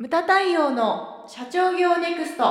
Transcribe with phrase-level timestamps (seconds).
[0.00, 2.44] 無駄対応の社長業ネクスト。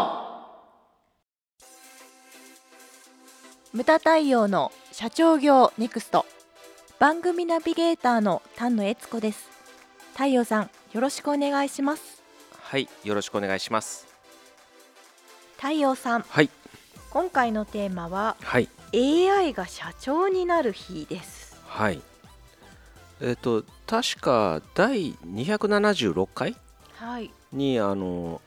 [3.74, 6.27] 無駄対応の社長業ネクスト。
[6.99, 9.49] 番組ナビゲーターの丹野悦子です。
[10.13, 12.21] 太陽さんよろしくお願いします。
[12.62, 14.05] はい、よろしくお願いします。
[15.55, 16.21] 太陽さん。
[16.21, 16.52] はい、
[17.09, 21.59] 今回のテーマははい、AI が社長になる日です。
[21.66, 22.00] はい。
[23.21, 26.68] えっ、と確か第276回はい
[27.51, 28.41] にあの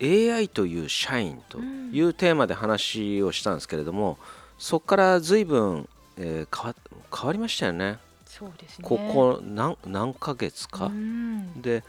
[0.00, 4.18] AI という社員というテーマで話をしたんですけれども、
[4.58, 6.76] そこから随分、えー変わ
[7.16, 7.98] 変わりましたよね。
[8.26, 8.84] そうですね。
[8.86, 11.60] ここ何何ヶ月うか、ん。
[11.60, 11.84] で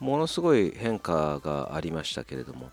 [0.00, 2.70] ものすごい変化がありましたけれども。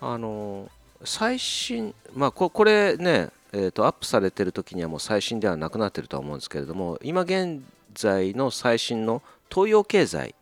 [0.00, 0.68] あの
[1.04, 7.62] 最新まあここれね、えー、とアップされてる時にはもう最新ではなくなってるとは思うんですけれども今現
[7.94, 10.34] 在の最新の東洋経済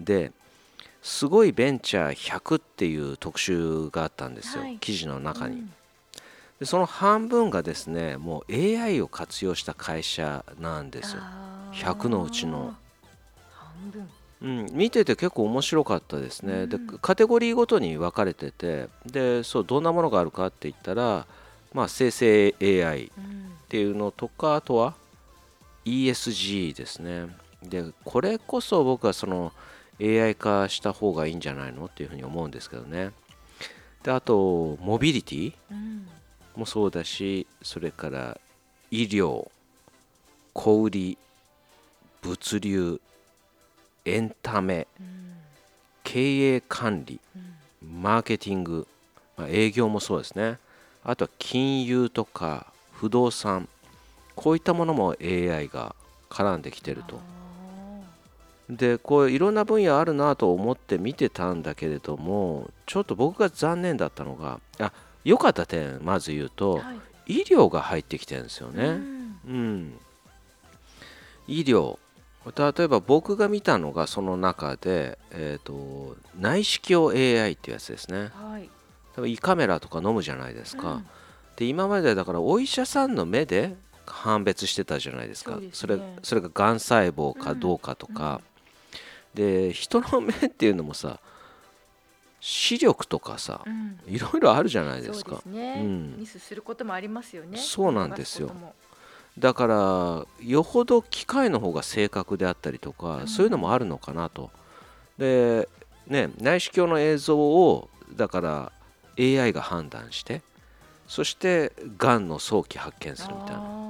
[0.00, 0.32] で
[1.02, 4.78] すごいベンチャー100っていう特集があったんですよ、はい。
[4.78, 5.72] 記事の中に、うん。
[6.60, 11.20] でその半分がですねもう AI を活用した会社なんですよ。
[11.22, 11.94] あー。
[11.94, 12.76] 100のうちの。
[13.50, 14.08] 半分。
[14.42, 16.86] うん、見てて結構面白かったですね、でうん。
[16.98, 21.26] カテゴリーごとに分かれててでそうどんなものがあるかって言ったら、
[21.72, 23.52] まあ、生成 AI っうん。
[23.68, 24.94] ていうのとかあとは
[25.84, 27.26] ESG ですね。
[27.62, 29.52] でこれこそ僕はその
[30.02, 33.12] AI 化した方がいいんじゃないのっていうふうに思うんですけどね。
[34.02, 36.06] であとモビリティうん。
[36.56, 38.38] もそうだしそれから
[38.90, 39.48] 医療
[40.52, 41.16] 小売
[42.20, 43.00] 物流
[44.04, 45.32] エンタメうん。
[46.02, 48.02] 経営管理うん。
[48.02, 48.86] マーケティング、
[49.36, 50.58] まあ、営業もそうですね。
[51.04, 53.68] あとは金融とか不動産
[54.34, 55.94] こういったものも AI が
[56.30, 57.20] 絡んできてると
[58.76, 64.92] でこういろんな分野あるなと思って見てたんだけれどもちょっと僕が残念だったのがあ
[65.24, 67.40] 良かった点まず言うと、はい。
[67.40, 69.36] 医療が入ってきてるんですよね、うん。
[69.46, 69.94] うん、
[71.46, 71.98] 医療。
[72.44, 78.30] 例えば僕が見たのがその中で、えー、と内視鏡 AI っていうやつですね。
[78.34, 79.32] はい。
[79.32, 81.06] 胃カメラとか飲むじゃないですか、うん。
[81.54, 85.52] で今までだからお医者さんの目で判別してたじゃないですか。
[85.52, 86.16] そうですれね。
[86.24, 88.40] それががん細胞かどうかとか、
[89.34, 91.18] で人の目っていうのもさ
[92.40, 93.98] 視力とかさうん。
[94.06, 96.16] いろいろあるじゃないでそうすかですね、うん。
[96.18, 97.56] ミスすることもありますよね。
[97.56, 98.50] そうなんですよ。
[99.38, 103.28] だからよほど機械の方が正確であったりとか、うん。
[103.28, 104.50] そういうのもあるのかなと。
[105.18, 105.68] で
[106.06, 108.72] ね内視鏡の映像をだから
[109.18, 110.42] AI が判断して
[111.06, 113.82] そしてがんの早期発見するみたいな。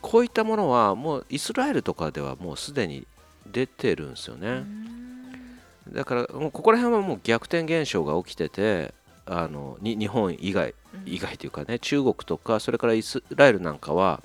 [0.00, 3.06] こういったものはもうイスラエルとかではもうすでに
[3.50, 4.64] 出てるんですよね、
[5.88, 8.94] だからもうここら辺はもう逆転現象が起きてて
[9.26, 10.74] あのに日本以外
[11.04, 14.22] 以外というかね中国とかそれからイスラエルなんかは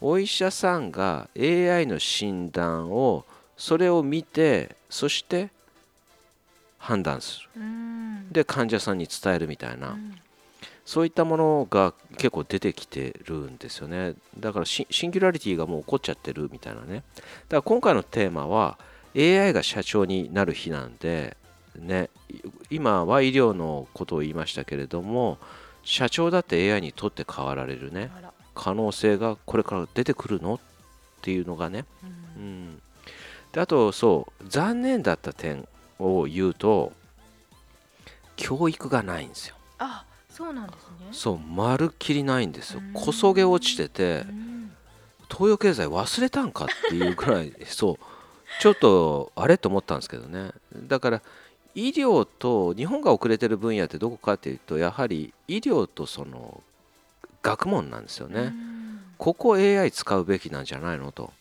[0.00, 3.24] お医者さんが AI の診断を
[3.56, 5.50] それを見てそして
[6.78, 7.48] 判断する。
[7.56, 8.28] うん。
[8.30, 10.18] で患者さんに伝えるみたいな、うん
[10.84, 14.14] そういったものが結構出てきてるんですよね。
[14.38, 16.96] だからシンシンギュラリティがもう起こっちゃってるみたいなね。
[16.96, 18.78] だから今回のテーマは
[19.16, 21.36] AI が社長になる日なんで
[21.76, 22.40] ねい
[22.70, 25.38] 今は医療のことを言いましたけれども
[25.84, 28.10] 社長だって AI にとって変わられるね。
[28.54, 30.60] 可能性がこれから出てくるのっ
[31.22, 31.86] ていうのがね、
[32.36, 32.82] うんうん、
[33.52, 35.66] であとそう残念だった点
[35.98, 36.92] を言うと
[38.36, 39.56] 教育がないんですよ。
[39.78, 41.08] あそうなんですね。
[41.12, 42.80] そうまるっきりないんですよ。
[42.80, 42.92] うん。
[42.92, 44.72] こそげ落ちててうん。
[45.30, 47.96] 東洋経済忘れたんかっていうぐらい そう。
[48.60, 50.50] ちょっとあれと思ったんですけどね。
[50.74, 51.22] だから
[51.76, 56.62] 医療と日本が遅れてる分野ってどこかっていうとやはり医療とその
[57.42, 59.00] 学問なんですよね、うん。
[59.16, 61.32] ここ AI 使うべきなんじゃないのと。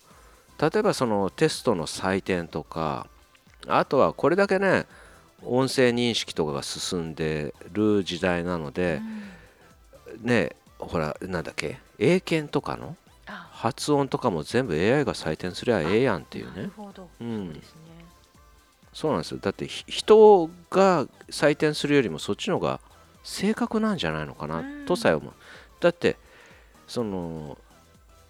[0.60, 3.08] 例えばそのテストの採点とか
[3.68, 4.86] あとはこれだけね
[5.46, 9.02] 音声認識とかが進んでる時代なので、
[10.22, 12.96] ねほらなんだっけ英検とかの
[13.26, 13.48] あ。
[13.52, 16.70] 発音とかも全部 AI が採点すりゃええやんっていうね。
[17.22, 17.62] うん。
[18.94, 19.40] そうなんですよ。
[19.42, 22.80] だってひ人が採点するよりもそっちの方が
[23.24, 24.86] 正確なんじゃないのかなうん。
[24.86, 25.34] とさえ思う。
[25.80, 26.18] だって
[26.88, 27.58] その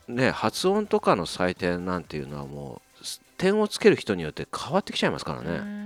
[0.08, 5.83] ね発音とかの採点なんていうのはもうす点をつける人によって変わってきちゃいますからね、うん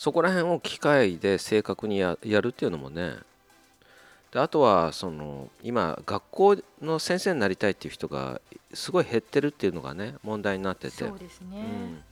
[0.00, 3.16] そこら辺を機械で正確にややるっていうのもね。
[4.32, 8.40] であとはその今学校の先生になりたいっていう人が
[8.72, 11.04] すごい減ってるっていうのがね問題になってて。
[11.04, 12.02] そうですね、うん、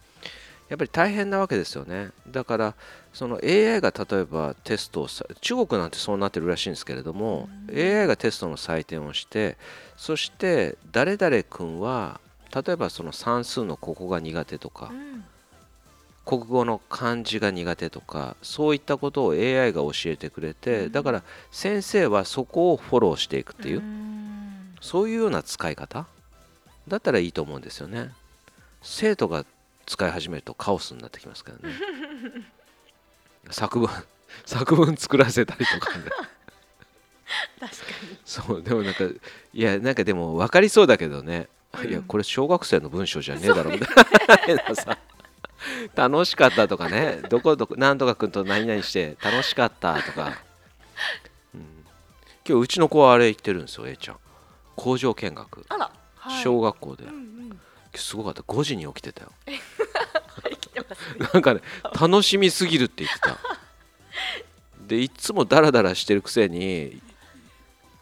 [0.68, 2.10] やっぱり大変なわけですよね。
[2.30, 2.74] だから
[3.14, 9.56] その AI が例えばテストをさ中国なんてそうなってるらしいんですけれども、AI がテストの採点をして
[9.96, 12.20] そして誰々君は
[12.54, 15.17] 例えばその算数のここが苦手とか、うん
[16.28, 20.92] 国語の漢字が苦手とかそういったことを AI が教えてくれて、うん。
[20.92, 24.74] だから先生はそこをフォローしていくっていう、ん。
[24.82, 26.06] そういうような使い方？
[26.86, 28.10] だったらいいと思うんですよね。
[28.82, 29.46] 生徒が
[29.86, 31.74] 使い始めるとカオスになってきますからね。
[33.48, 33.88] 作文
[34.44, 36.04] 作文作らせたりとかね。
[37.58, 38.18] 確かに。
[38.26, 41.48] そうでもなんかいやなんかでも分かりそうだけどね、
[41.82, 41.88] うん。
[41.88, 43.86] いやこれ小学生の文章じゃねえだろみた
[44.52, 44.98] いなさ
[45.94, 47.20] 楽しかったとかね。
[47.28, 50.38] どこどこ何とか君と何々して楽しかったとか、
[51.54, 51.60] うん、
[52.46, 54.16] 今日うちの子はあれ言ってるんですよ A ちゃん。
[54.76, 57.04] 工場見学、あら、はい、小学校で。
[57.04, 57.60] うんうん。
[57.94, 58.42] すごかった。
[58.42, 59.32] 5時に起きてたよ。
[61.32, 61.60] なんかね
[61.98, 63.38] 楽しみすぎるって言ってた。
[64.86, 67.00] でいつもダラダラしてるくせに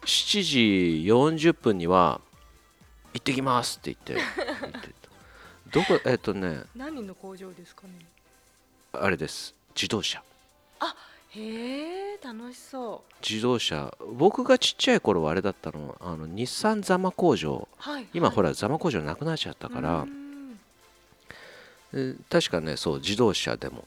[0.05, 0.57] 7時
[1.05, 2.21] 40分には
[3.13, 4.95] 「行ってきます」って言って
[5.77, 6.63] どこえっとね。
[6.75, 7.93] 何の工場ですかね？
[8.93, 9.53] あれです。
[9.75, 10.23] 自動車。
[11.29, 13.93] へえ楽しそ自動車。
[14.13, 15.95] 僕がちっちゃい頃はあれだったの。
[15.99, 17.67] あの日産ザマ工場。
[17.71, 18.07] うはい。
[18.11, 20.57] 今ほららザマ工場なくなっちゃったから、うん。
[21.93, 23.85] え確かねそう自動車でも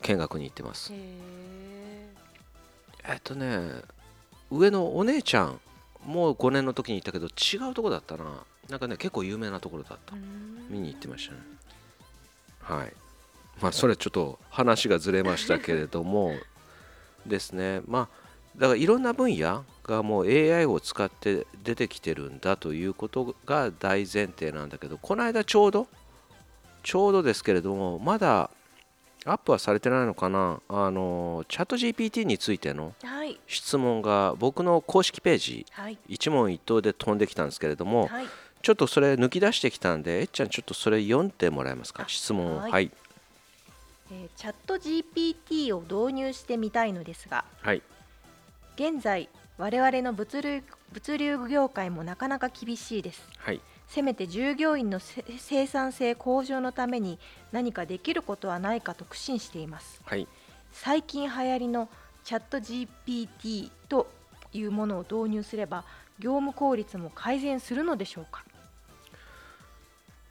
[0.00, 0.90] 見学に行ってます。
[3.04, 3.82] えっとね
[4.50, 5.60] 上のお姉ちゃん
[6.06, 8.24] もう5年の時に行ったけど違うとこだったな
[8.68, 10.14] なんかね結構有名なところだった。
[10.68, 11.40] 見に行ってましたね。
[12.60, 12.92] はい。
[13.60, 16.34] まあそれちょっと話がずれましたけれども
[17.26, 17.80] ですね。
[17.86, 25.86] まあだからいろんな分野がもう AI を使って出てきてるんだということが大前提なんだけどこの間ちょうど
[26.82, 28.50] ちょうどですけれどもまだ
[29.24, 30.60] アップはされてないのかな。
[30.68, 33.38] あのチャット GPT についてのはい。
[33.46, 35.98] 質問が僕の公式ページはい。
[36.08, 38.26] 一問一答で飛んできたんですけれどもはい
[38.62, 42.02] ちょっとそれ抜き出してきたんでえっちゃんちょっとそれ読んでもらえますか？
[42.04, 42.58] あ質問を。
[42.60, 42.70] はい。
[42.72, 42.90] はい。
[44.10, 47.82] えーチャット GPT を導入してみたいのですがはい。
[48.76, 49.28] 現在
[49.58, 50.62] 我々の物流
[50.92, 53.22] 物流業界もなかなか厳しいです。
[53.38, 53.60] はい。
[53.88, 57.18] せめて従業員のせ生産性向上のために
[57.52, 60.00] 何かできることはないかと苦心しています。
[60.04, 60.26] はい。
[60.72, 61.88] 最近流行りの
[62.24, 64.10] チャット GPT と
[64.52, 65.84] いうものを導入すれば
[66.18, 68.44] 業務効率も改善するのでしょうか？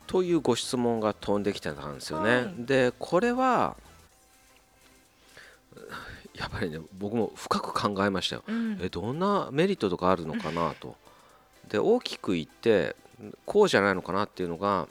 [0.08, 2.54] というご質問が飛んできてたんですよね、はい。
[2.60, 3.76] でこれは
[6.36, 8.44] やっぱりね僕も深く考えましたよ。
[8.48, 8.80] うん。
[8.82, 10.96] えどんなメリットとかあるのかなと。
[11.70, 12.96] で大きく言って
[13.46, 14.88] こうじゃないのかなっていうのが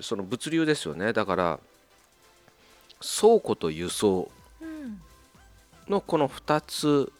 [0.00, 1.12] その物流ですよね。
[1.12, 1.60] だから
[3.00, 5.00] 倉庫と輸送うん。
[5.88, 7.12] のこの2つ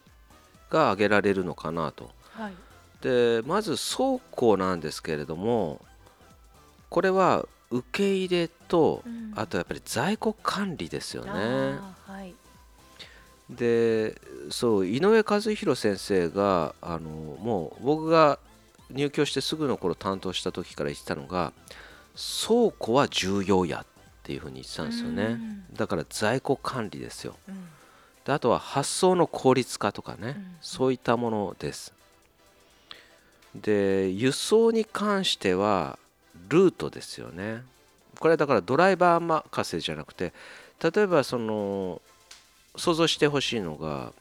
[0.70, 2.10] が挙げられるのかなと。
[2.32, 2.52] はい。
[3.00, 5.80] でまず倉庫なんですけれども
[6.92, 9.32] これは受け入れとうん。
[9.34, 11.30] あとやっぱり在庫管理ですよね。
[12.06, 12.34] はい。
[13.48, 14.14] で
[14.50, 18.38] そう井上和弘先生があのもう僕が
[18.90, 21.52] 入居してすぐの頃担当した時から言ってたのが
[22.14, 23.86] 倉庫は重要やっ
[24.22, 25.22] ていうふうに言ってたんですよね。
[25.24, 25.64] うん。
[25.74, 27.36] だから在庫管理ですよ。
[27.48, 27.68] うん。
[28.26, 30.56] であとは発送の効率化とかね、うん。
[30.60, 31.94] そういったものです。
[33.54, 35.98] で輸送に関しては
[36.48, 37.62] ルートですよね。
[38.18, 40.32] これはだからドライバー任せじゃなくて
[40.82, 42.00] 例えばその
[42.76, 44.12] 想像してほしいのが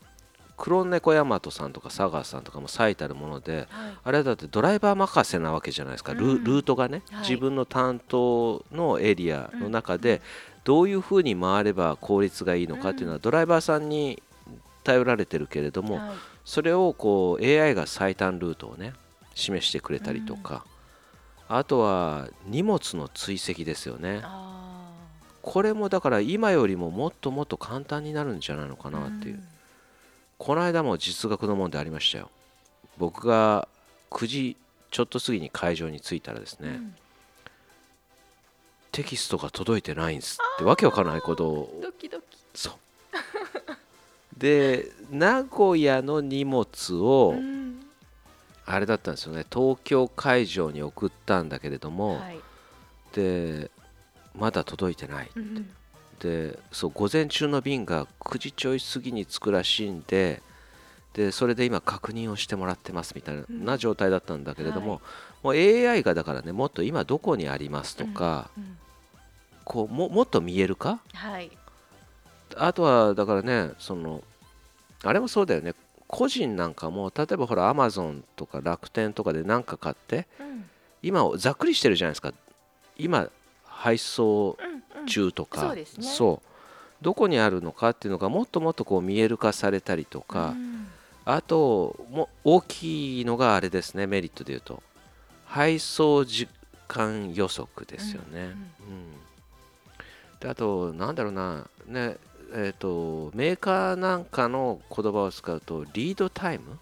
[0.57, 3.93] 黒猫大和さんとか佐川さんとかも最たるものではい。
[4.03, 6.43] あれはだってドライバー任せなわけじゃないですか、ルうん。
[6.43, 7.21] ルートがね、はい。
[7.21, 10.21] 自分の担当のエリアの中で
[10.63, 14.21] どういうふうに回れば効率がいいのかっていうのはドライバーさんに
[14.83, 16.09] 頼られてるけれども、はい。
[16.45, 18.93] それをこう AI が最短ルートをね
[19.33, 20.63] 示してくれたりとか、
[21.53, 24.21] あとは荷物の追跡ですよね。
[24.23, 24.93] あ
[25.41, 29.43] これもだから今よりももっともっと簡単になるんじゃないのかーなっていう、ん。
[30.37, 32.29] この間も実学の問題ありましたよ。
[32.97, 33.67] 僕が
[34.11, 34.57] 9時
[34.91, 36.95] ちょっと過ぎに会場に着いたらですね、うん。
[38.93, 41.79] テキストが届いてないんですってわけわからないことを。
[41.83, 42.37] ドキドキ。
[42.53, 42.73] そう。
[44.37, 47.60] で名古屋の荷物を、うん
[48.65, 49.45] あれだったんですよね。
[49.51, 52.39] 東京会場に送ったんだけれども、はい。
[53.13, 53.71] で
[54.33, 55.29] まだ届いてない。
[55.35, 55.69] うん
[56.19, 60.43] でそう午前中の便が9時ちょい過ぎに着くらしいんで
[61.13, 65.01] でそれで今確認をしてもらってますみたいな,、状態だったんだけれども、はい。
[65.43, 68.77] もう AI がだからねもっと今どこにありますとか、うん
[69.63, 71.51] こうももっと見える化はい。
[72.57, 74.23] あとはだからねその
[75.03, 75.73] あれもそうだよね
[76.11, 80.69] 個人なんかも例えばほらアマゾンとか楽天とかで何か買ってうん。
[81.01, 82.33] 今ざっくりしてるじゃないですか。
[82.97, 83.29] 今
[83.63, 85.01] 配送うん。
[85.01, 85.07] うん。
[85.07, 86.05] 中とか、そうですね。
[86.05, 86.47] そう。
[87.01, 90.87] どこにあるのかっていうのがもっともっとこう見える化されたりとか、うん。
[91.23, 94.83] あとも大きいのがあれですねメリットで言うと。
[95.45, 96.47] 配送時
[96.87, 98.51] 間予測ですよね。
[98.81, 99.11] うん。
[100.41, 101.67] であとなんだろうな。
[101.87, 102.17] ね
[102.53, 106.77] えー、とメーカーなんかの言葉を使うとリードタイム？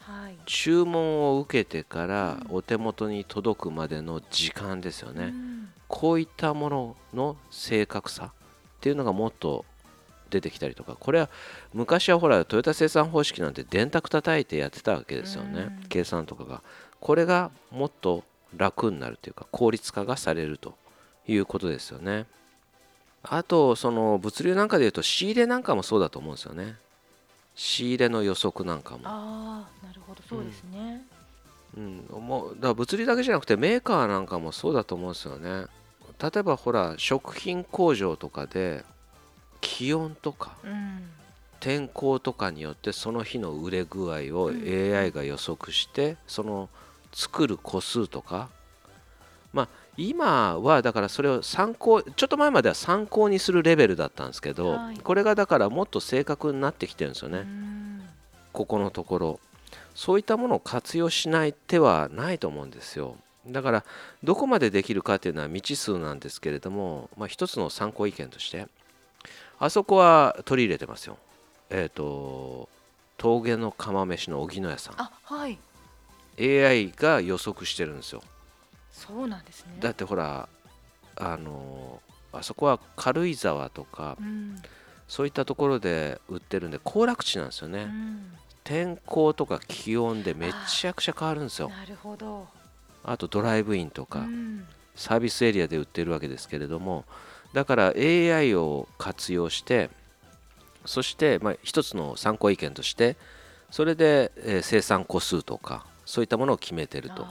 [0.00, 0.36] はい。
[0.46, 2.56] 注文を受けてからうん。
[2.56, 5.68] お手元に届くまでの時間ですよね、うん。
[5.86, 9.64] こういったものの正確さっていうのがもっと
[10.30, 10.96] 出てきたりとか。
[10.98, 11.28] これは
[11.72, 15.88] 昔はほらトヨタ生産方式なんて電卓叩いてやってたわけですよね、うん。
[15.88, 16.62] 計算とかが。
[17.00, 18.24] これがもっと
[18.56, 20.74] 楽になるというか効率化がされると
[21.26, 22.24] いうことですよね
[23.30, 26.76] あとその物流なんかでいうと仕入れなんかもそうだと思うんですよね。
[27.54, 29.00] 仕入れの予測なんかも。
[29.04, 30.22] ああなるほど。
[30.28, 31.04] そうですね、
[31.76, 35.66] うん、もうだから物理だけじゃなくてメーカーなんかもそうだと思うんですよね。
[36.20, 38.84] 例えばほら食品工場とかで
[39.60, 41.10] 気温とかうん。
[41.60, 44.62] 天候とかによってその日の売れ具合をうん。
[44.96, 46.68] AI が予測してその
[47.12, 48.48] 作る個数とか
[49.52, 49.68] まあ
[49.98, 54.98] 今はだからそれを参考ちょっと前までは参考にするレベルだったんですけど、はい。
[54.98, 58.02] これがだからもっと正確になってきてるんですよね、うん。
[58.52, 59.40] ここのところ。
[59.96, 63.16] そういったものを活用しない手はないと思うんですよ。
[63.48, 63.84] だから
[64.22, 68.68] どこまでできるかっていうのは未知数なんですけれども、まあ、一つの参考意見として
[69.58, 71.18] あそこは取り入れてますよ。
[71.70, 72.68] えっ、と
[73.16, 74.94] 峠の釜飯の荻野屋さん。
[74.98, 75.58] あはい。
[76.40, 78.22] AI が予測してるんですよ
[78.98, 79.76] そうなんですね。
[79.80, 80.48] だってほら
[81.16, 82.00] あの
[82.32, 84.56] あそこは軽井沢とかうん。
[85.08, 88.32] そういったところで売ってるんで行楽地なんですよね、うん。
[88.62, 91.70] 天候とか気温でめちゃくちゃ変わるんですよ。
[91.70, 92.46] なるほど。
[93.04, 94.66] あとドライブインとかうん。
[94.98, 97.04] サービスエリアで売ってるわけですけれども
[97.54, 99.90] だから AI を活用して
[100.84, 103.16] そしてまあ一つの参考意見として
[103.70, 107.26] それでえー生産個数とかそういったものを決めてると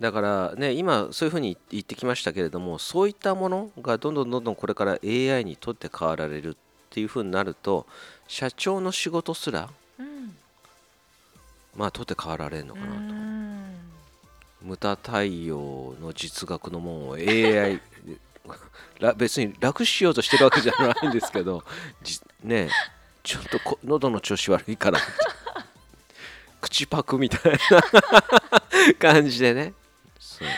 [0.00, 6.56] だからね今そういうふうに言ってきましたけれどもそういったものがどんどんどんどんこれから AI にとって変わられるっ
[6.90, 7.86] ていうふうになると
[8.28, 10.36] 社長の仕事すらうん。
[11.76, 12.92] まあ取って変わられるのかなと。
[12.92, 13.48] うん。
[14.62, 17.80] 無駄対応の実学のもんを AI
[19.16, 21.64] 別に楽しようとしてるわけじゃないんですけど
[22.02, 22.70] じね
[23.22, 24.98] ちょっとこ喉の調子悪いから
[26.60, 27.82] 口パクみたいな
[28.98, 29.74] 感じでね
[30.18, 30.48] そう。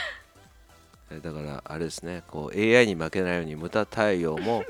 [1.11, 2.23] えだからあれですね。
[2.29, 4.65] こう AI に負けないように無駄対応も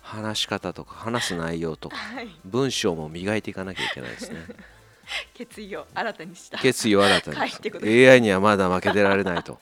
[0.00, 2.28] 話し方とか話す内容とかはい。
[2.44, 4.40] 文章も磨いていかなきゃいけないですね。
[5.34, 6.58] 決意を新たにした。
[6.58, 9.58] 決意を新たに、AI にはまだ負けてられないと。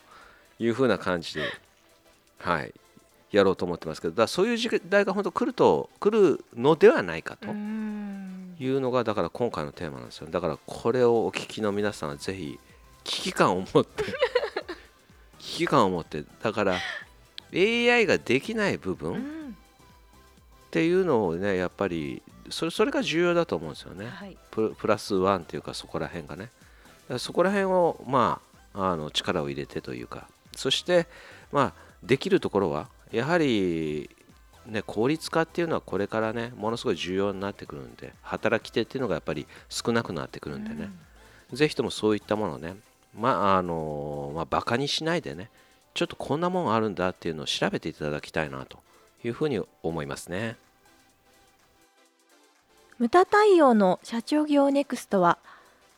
[0.59, 1.43] いうふうな感じで、
[2.39, 2.75] はい、
[3.31, 4.15] やろうと思ってますけど。
[4.15, 7.51] だそういう時代が本当来ると来るのではないかと。
[7.51, 8.57] うん。
[8.59, 10.29] いうのがだから今回のテーマなんですよ。
[10.29, 12.59] だからこれをお聞きの皆さんはぜひ
[13.05, 14.05] 危機感を持って
[15.49, 16.77] 危機感を持ってだから
[17.55, 19.57] AI ができない部う分っん
[20.71, 24.07] ていうのをねやっぱりそれそれが重要だと思うんですよね。
[24.07, 24.37] はい。
[24.51, 26.51] ププラスワンっていうかそこら辺がね。
[27.19, 28.41] そこら辺をま
[28.75, 30.29] ああの力を入れてというか。
[30.55, 31.07] そして
[31.53, 34.11] まあできるところはやはり
[34.67, 40.91] ね効率化っていうのはこれからねものすごい重要になってくるんで働き手っていうのがやっぱり少なくなってくるんでね、
[41.53, 42.77] ぜひともそういったものをね
[43.15, 45.51] まああのまあバカにしないでね
[45.95, 48.79] ちょっとこんなもんあるんだっていうのを調べていただきたいなと
[49.25, 50.57] いうふうに思いますね。
[52.99, 55.39] 無駄対応の社長業ネクストは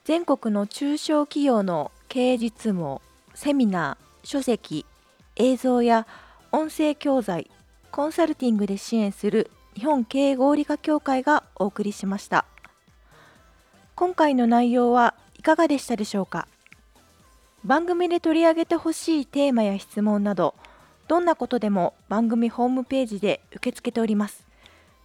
[0.05, 3.00] 全国の中小企業の経営実務
[3.35, 4.85] セミナー書籍
[5.37, 6.07] 映像や
[6.52, 7.50] 音声教材
[7.90, 12.45] コンサルティングで支援する日本経営合理化協会がお送りしました
[13.95, 16.49] 今回の内容はいかがでしたでしょうか？
[17.64, 20.55] 番組で取り上げてほしいテーマや質問など
[21.09, 24.47] どんなことでも番組ホームページで受け付けております。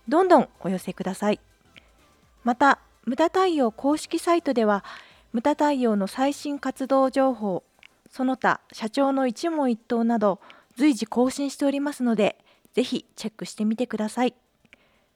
[0.08, 1.40] どんどんお寄せください。
[2.44, 4.84] また無駄対応公式サイトでは
[5.34, 7.64] 無駄対応の最新活動情報
[8.12, 10.40] その他社長の一問一答など
[10.78, 12.38] 随時更新しておりますので
[12.74, 14.36] ぜひチェックしてみてください。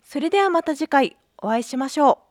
[0.03, 2.28] それではまた次回お会いしましょう。